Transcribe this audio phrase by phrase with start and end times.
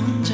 [0.00, 0.29] around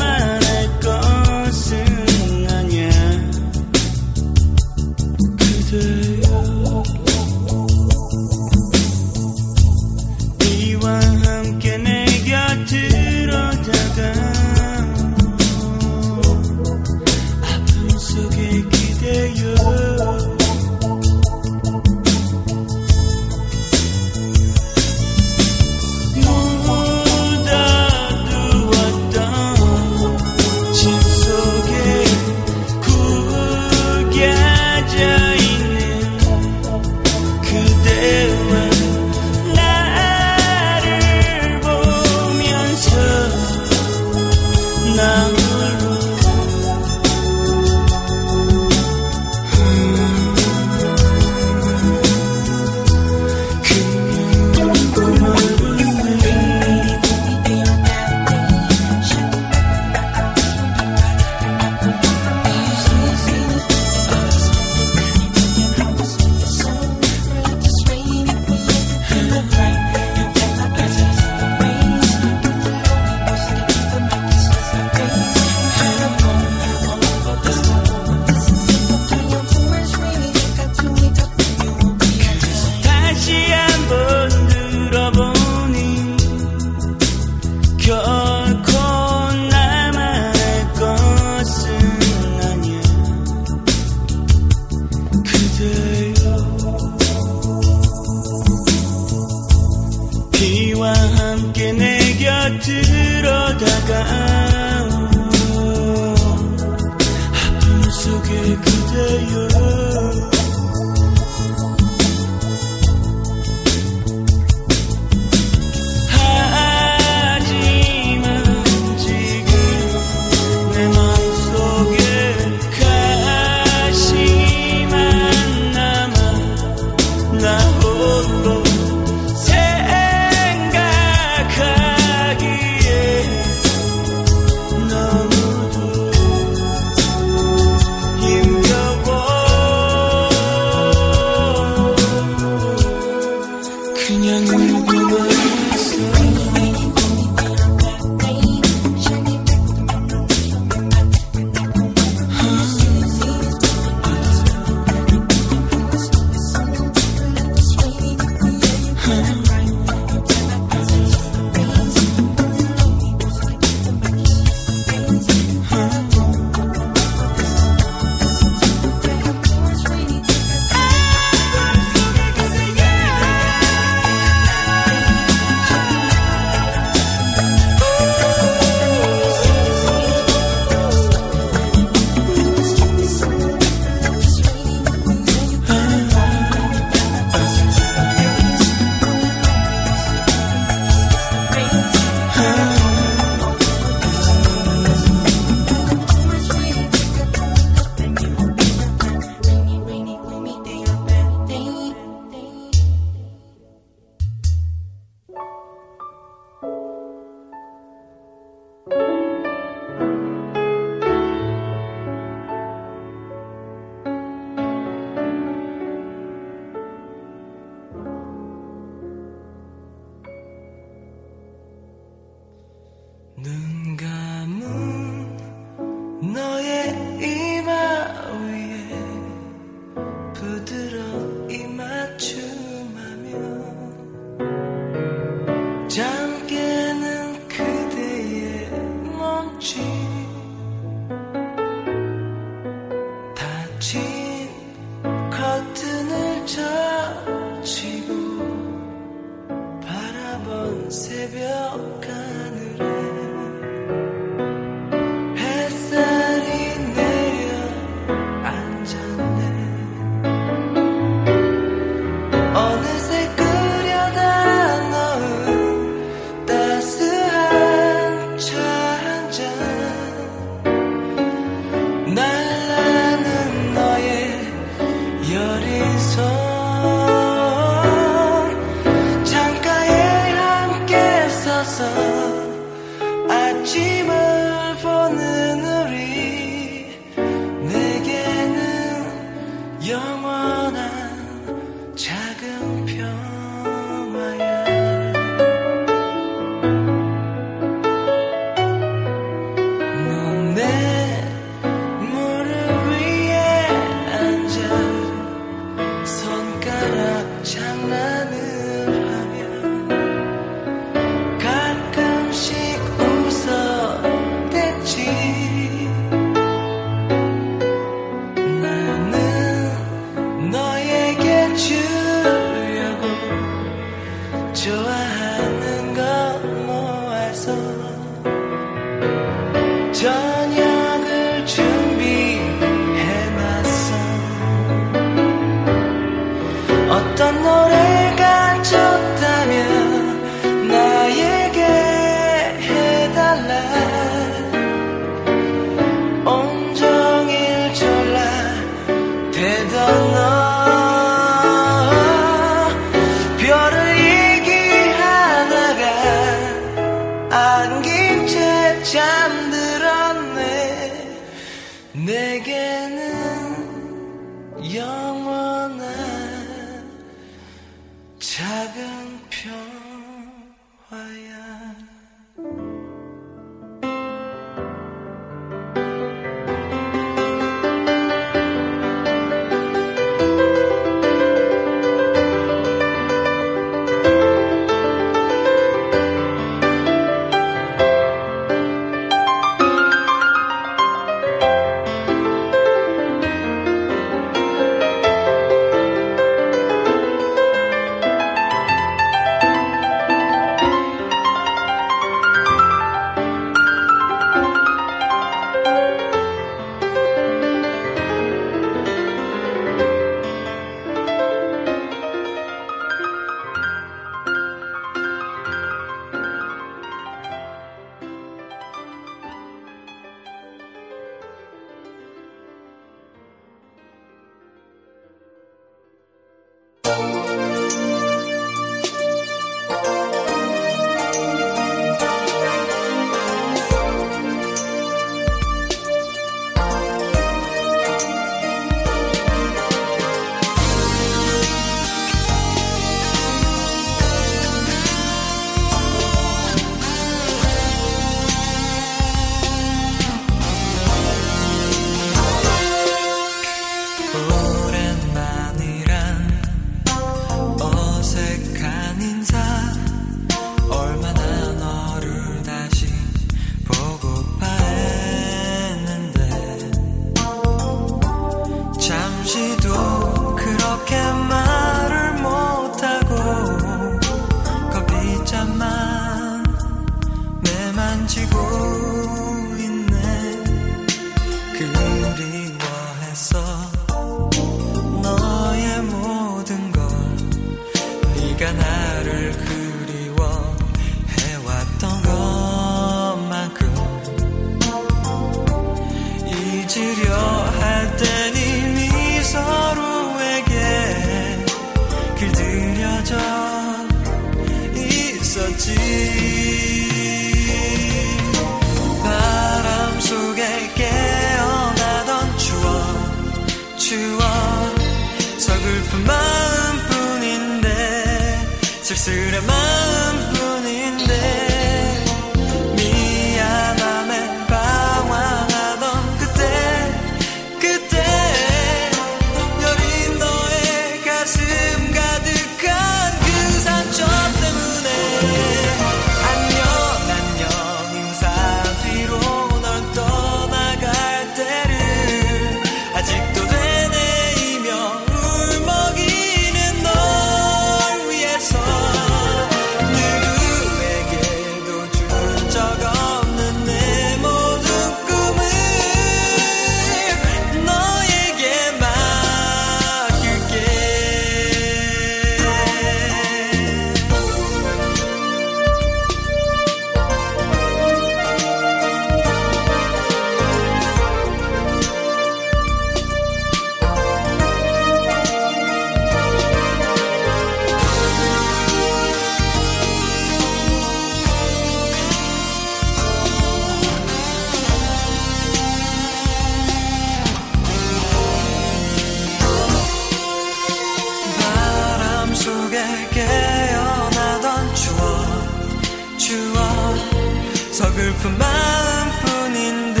[598.10, 600.00] 슬픈 마음뿐인데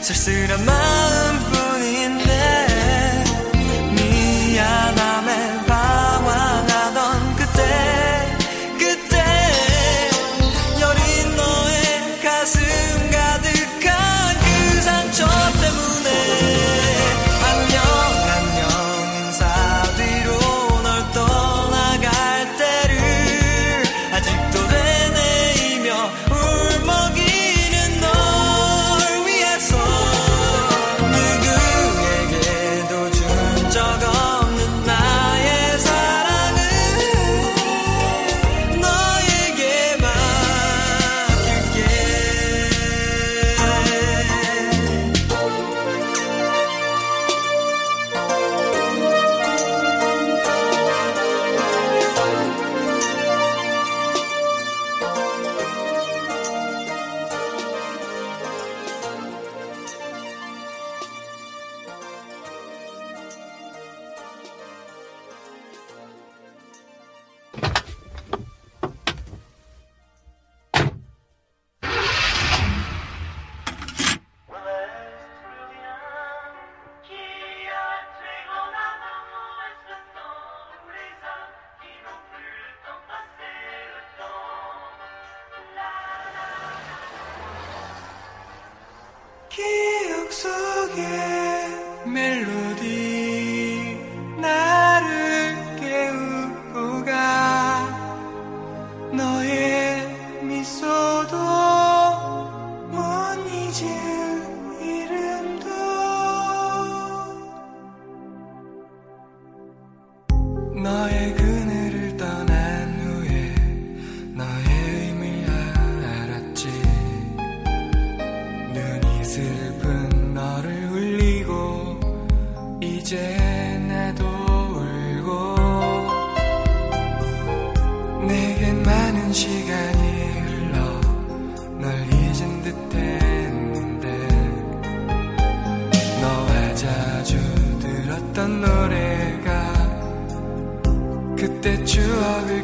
[0.00, 1.43] 쓸쓸한 마음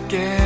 [0.09, 0.39] 줄게.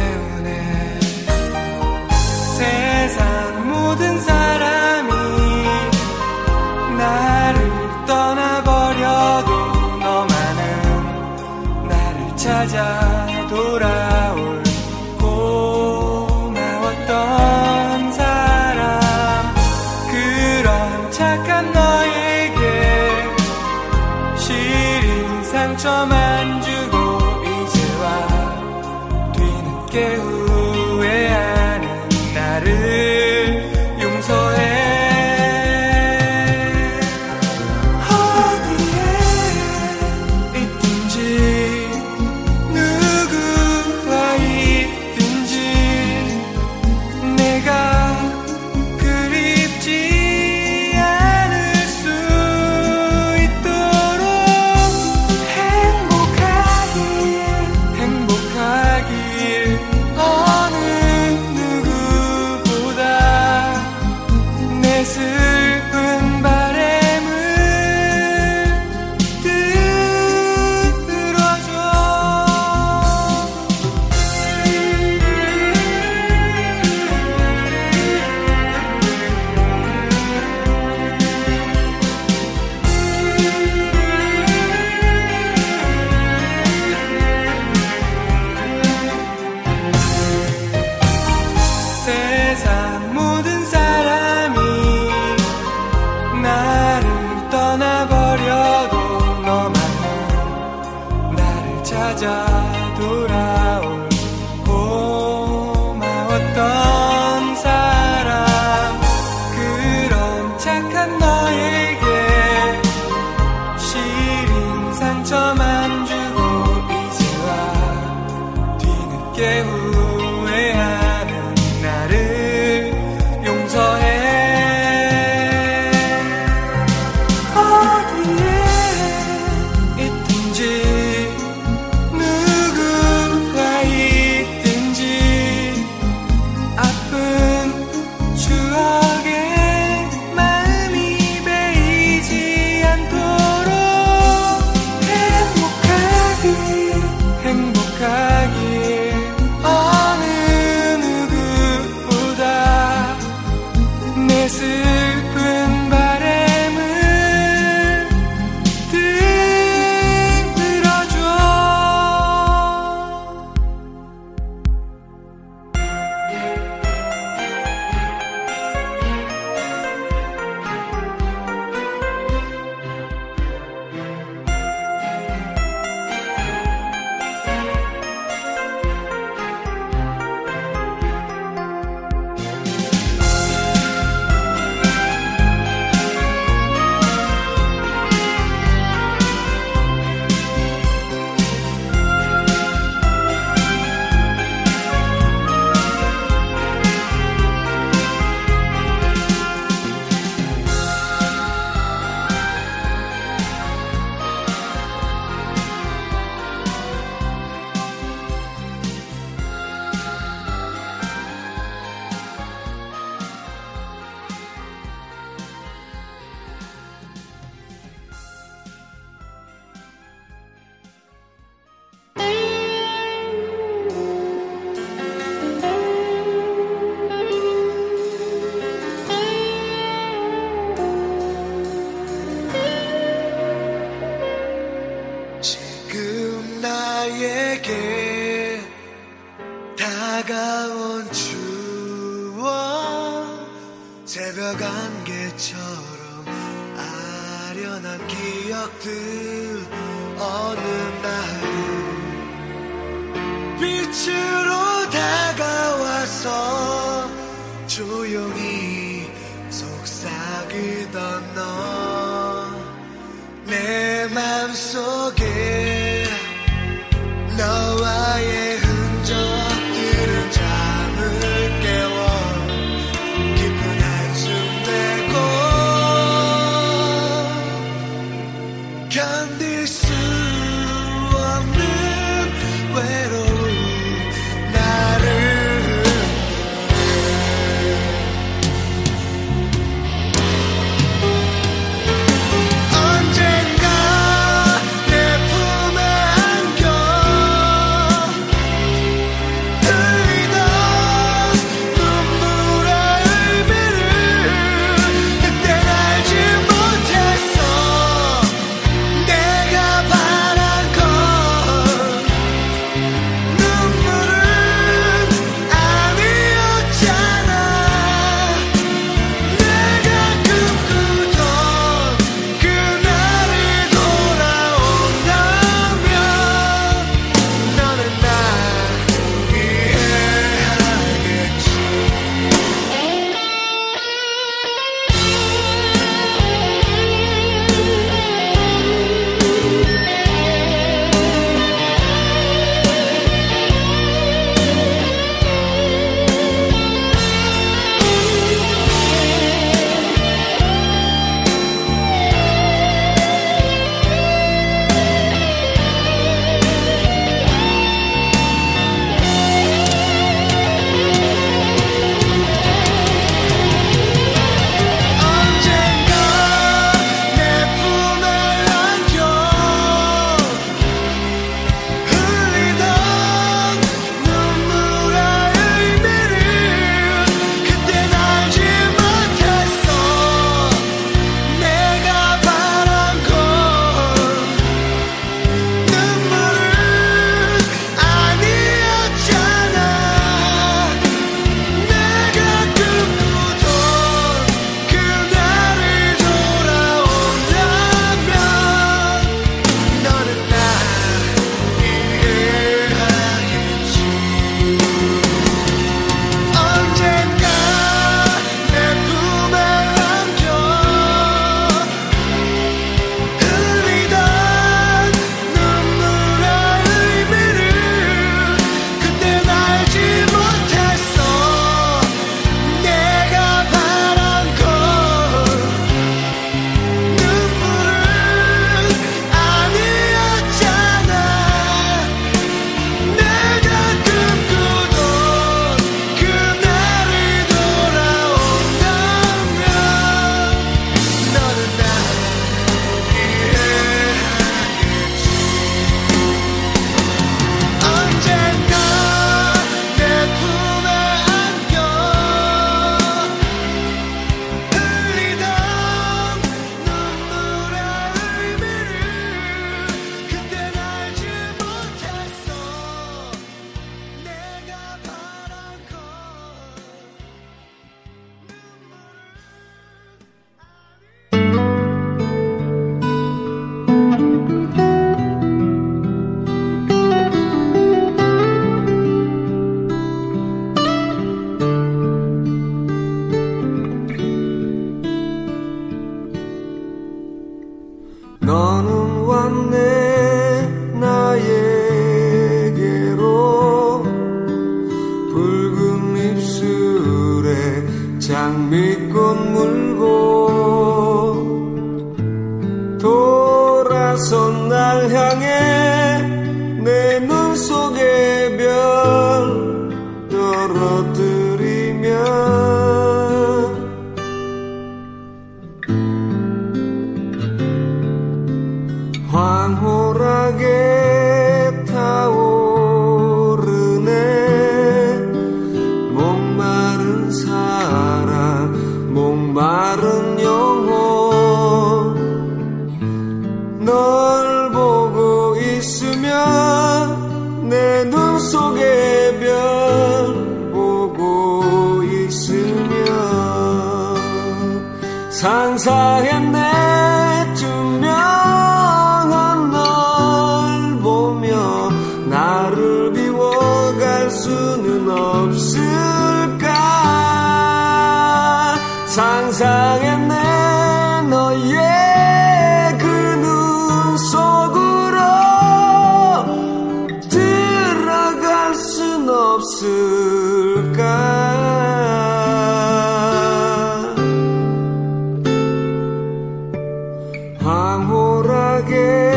[578.67, 579.14] again.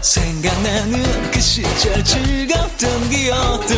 [0.00, 3.76] 생각나는 그 시절 즐겁던 기억들.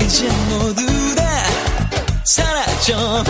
[0.00, 1.22] 이제 모두 다
[2.24, 3.24] 사라져버리고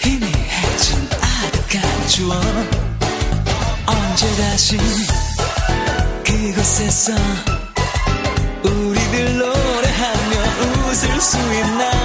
[0.00, 2.40] 희미해진 아득한 추억.
[3.86, 4.78] 언제 다시
[6.24, 7.12] 그곳에서
[8.62, 10.34] 우리들 노래하며
[10.90, 11.95] 웃을 수 있나?